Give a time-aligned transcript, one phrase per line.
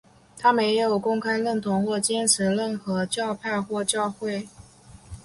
[0.35, 4.49] 他没有公开认同或坚持任何教派或教会。